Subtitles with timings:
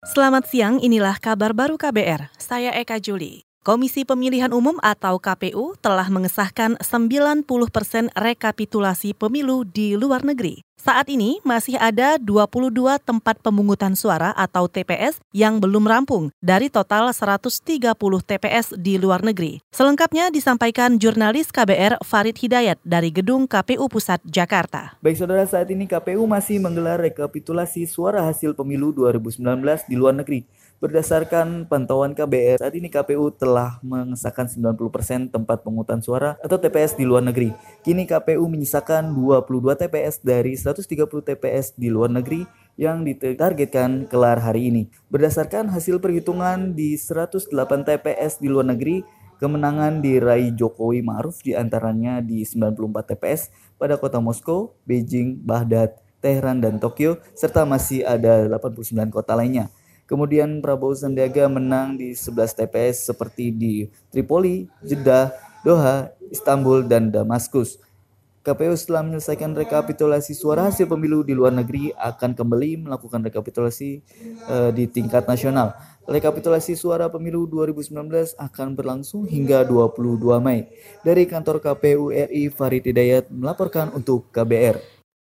[0.00, 2.32] Selamat siang, inilah kabar baru KBR.
[2.40, 3.44] Saya Eka Juli.
[3.60, 10.64] Komisi Pemilihan Umum atau KPU telah mengesahkan 90 persen rekapitulasi pemilu di luar negeri.
[10.80, 12.72] Saat ini masih ada 22
[13.04, 19.60] tempat pemungutan suara atau TPS yang belum rampung dari total 130 TPS di luar negeri.
[19.76, 24.96] Selengkapnya disampaikan jurnalis KBR Farid Hidayat dari Gedung KPU Pusat Jakarta.
[25.04, 30.48] Baik saudara, saat ini KPU masih menggelar rekapitulasi suara hasil pemilu 2019 di luar negeri.
[30.80, 37.04] Berdasarkan pantauan KBR, saat ini KPU telah mengesahkan 90% tempat pemungutan suara atau TPS di
[37.04, 37.52] luar negeri.
[37.80, 42.44] Kini KPU menyisakan 22 TPS dari 130 TPS di luar negeri
[42.76, 44.82] yang ditargetkan kelar hari ini.
[45.08, 47.48] Berdasarkan hasil perhitungan di 108
[47.88, 49.00] TPS di luar negeri,
[49.40, 53.48] kemenangan diraih Jokowi Maruf di antaranya di 94 TPS
[53.80, 59.72] pada kota Moskow, Beijing, Baghdad, Teheran, dan Tokyo, serta masih ada 89 kota lainnya.
[60.04, 65.32] Kemudian Prabowo Sandiaga menang di 11 TPS seperti di Tripoli, Jeddah,
[65.64, 67.82] Doha, Istanbul, dan Damaskus.
[68.40, 74.00] KPU setelah menyelesaikan rekapitulasi suara hasil pemilu di luar negeri akan kembali melakukan rekapitulasi
[74.48, 75.76] uh, di tingkat nasional.
[76.08, 80.72] Rekapitulasi suara pemilu 2019 akan berlangsung hingga 22 Mei.
[81.04, 84.99] Dari kantor KPU RI Farid Hidayat melaporkan untuk KBR.